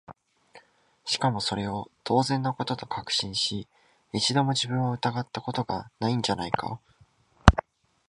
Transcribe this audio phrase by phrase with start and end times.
[1.05, 3.67] しかもそれを当然の事と確信し、
[4.11, 6.81] 一度も自分を疑った事が無いんじゃないか？